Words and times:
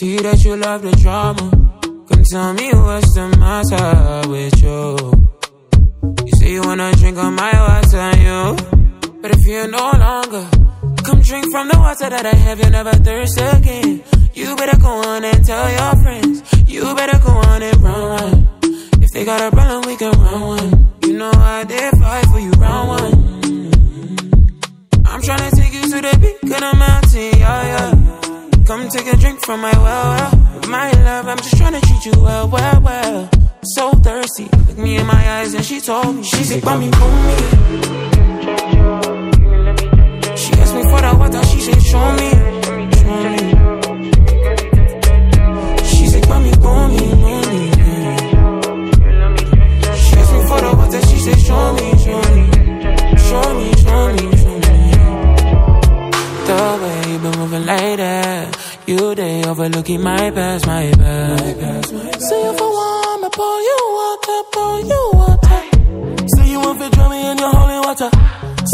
see 0.00 0.16
that 0.16 0.42
you 0.46 0.56
love 0.56 0.80
the 0.80 0.92
drama. 0.92 1.44
Come 2.08 2.24
tell 2.32 2.54
me 2.54 2.72
what's 2.72 3.12
the 3.12 3.26
matter 3.36 4.28
with 4.32 4.56
you. 4.64 4.86
You 6.24 6.32
say 6.38 6.52
you 6.56 6.62
wanna 6.62 6.90
drink 6.96 7.18
on 7.18 7.34
my 7.34 7.52
water, 7.66 8.08
you. 8.24 8.40
But 9.20 9.32
if 9.36 9.46
you're 9.46 9.68
no 9.68 9.92
longer, 10.04 10.48
come 11.04 11.20
drink 11.20 11.44
from 11.52 11.68
the 11.68 11.78
water 11.78 12.08
that 12.08 12.24
I 12.24 12.34
have, 12.34 12.58
you'll 12.60 12.70
never 12.70 12.92
thirst 12.92 13.38
again. 13.52 14.02
You 14.32 14.56
better 14.56 14.78
go 14.80 14.92
on 15.04 15.22
and 15.22 15.44
tell 15.44 15.68
your 15.70 15.94
friends. 16.02 16.36
You 16.66 16.82
better 16.94 17.18
go 17.20 17.32
on 17.32 17.60
and 17.62 17.76
run 17.82 18.02
one. 18.22 18.48
If 19.04 19.10
they 19.12 19.26
got 19.26 19.42
a 19.42 19.50
problem, 19.54 19.84
we 19.86 19.96
can 19.96 20.12
run 20.12 20.40
one. 20.40 20.70
You 21.04 21.12
know 21.12 21.30
I 21.34 21.64
did 21.64 21.92
fight 22.00 22.24
for 22.32 22.40
you, 22.40 22.52
round 22.52 22.88
one. 22.88 23.29
Take 28.90 29.12
a 29.12 29.16
drink 29.16 29.40
from 29.44 29.60
my 29.60 29.72
well, 29.78 30.04
well. 30.10 30.68
My 30.68 30.90
love, 31.04 31.28
I'm 31.28 31.36
just 31.38 31.54
tryna 31.54 31.80
treat 31.80 32.06
you 32.06 32.22
well, 32.22 32.48
well, 32.48 32.80
well. 32.80 33.30
So 33.62 33.92
thirsty, 33.92 34.48
look 34.66 34.78
me 34.78 34.96
in 34.96 35.06
my 35.06 35.30
eyes 35.38 35.54
and 35.54 35.64
she 35.64 35.80
told 35.80 36.16
me, 36.16 36.22
she 36.24 36.42
said, 36.42 36.64
me, 36.64 36.90
for 36.90 37.10
me. 37.26 37.36
She 40.36 40.52
asked 40.54 40.74
me 40.74 40.82
for 40.82 41.00
the 41.00 41.16
water, 41.18 41.44
she 41.44 41.60
said, 41.60 41.82
show 41.82 42.12
me, 42.12 42.49
You 58.90 59.14
they 59.14 59.44
overlooking 59.44 60.02
my 60.02 60.32
past, 60.32 60.66
my 60.66 60.90
past. 60.90 61.90
Say 61.90 62.42
if 62.50 62.60
I 62.60 62.64
want, 62.64 63.24
I 63.24 63.28
pour 63.38 63.60
you 63.68 63.78
water, 63.98 64.40
pour 64.50 64.80
you 64.90 65.10
water. 65.14 66.26
Say 66.34 66.50
you 66.50 66.58
want 66.58 66.80
to 66.80 66.90
drown 66.90 67.10
me 67.12 67.30
in 67.30 67.38
your 67.38 67.52
holy 67.54 67.78
water. 67.86 68.10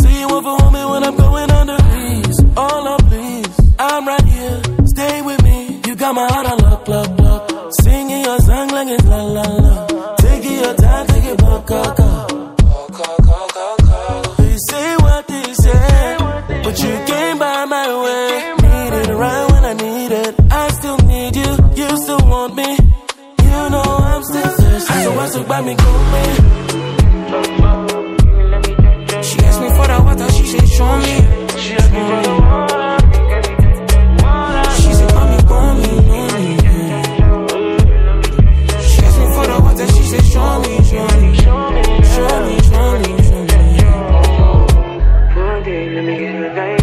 Say 0.00 0.20
you 0.20 0.28
want 0.28 0.46
to 0.46 0.56
hold 0.56 0.72
me 0.72 0.84
when 0.90 1.04
I'm 1.04 1.16
going 1.16 1.50
under. 1.50 1.76
Please, 1.76 2.40
oh 2.56 2.82
Lord, 2.86 3.02
please. 3.10 3.60
I'm 3.78 4.08
right 4.08 4.24
here, 4.24 4.62
stay 4.86 5.20
with 5.20 5.42
me. 5.42 5.82
You 5.86 5.94
got 5.96 6.14
my 6.14 6.26
heart 6.32 6.46
on 6.46 6.58
lock, 6.60 6.88
lock, 6.88 7.18
lock. 7.18 7.25
faded. 20.08 20.34
I 20.50 20.68
still 20.70 20.98
need 20.98 21.36
you, 21.36 21.56
you 21.74 21.96
still 21.98 22.18
want 22.28 22.54
me. 22.54 22.76
You 23.42 23.70
know 23.70 23.82
I'm 23.82 24.22
still 24.22 24.42
thirsty. 24.42 24.92
So 24.92 25.20
I 25.20 25.28
took 25.28 25.48
by 25.48 25.60
me, 25.62 25.74
go 25.74 25.84
me. 26.12 26.22
She 29.22 29.38
asked 29.40 29.60
me 29.60 29.68
for 29.76 29.86
the 29.86 29.98
water, 30.04 30.30
she 30.32 30.46
said, 30.46 30.68
show 30.68 30.96
me. 30.98 31.14
She 31.60 31.74
asked 31.74 31.92
me 31.92 32.00
for 32.08 32.22
the 32.26 32.32
water. 32.40 32.98
She 34.80 34.90
said, 34.98 35.12
mommy, 35.14 35.38
mommy, 35.50 35.92
mommy. 36.10 36.54
She 38.88 38.98
asked 39.06 39.18
me 39.20 39.26
for 39.34 39.46
the 39.50 39.56
water, 39.64 39.86
she 39.94 40.02
said, 40.10 40.24
show 40.32 40.52
me, 40.62 40.72
show 40.90 41.08
me. 41.20 41.30
Show 41.36 42.34
me, 42.46 42.54
show 42.68 42.88
me, 43.02 43.10
show 43.28 43.42
me. 43.42 43.60
One 45.36 45.60
day, 45.64 45.84
let 45.94 46.04
me 46.04 46.14
get 46.18 46.34
a 46.36 46.75